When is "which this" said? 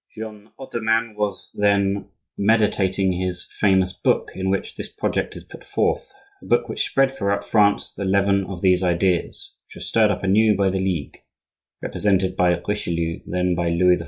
4.49-4.89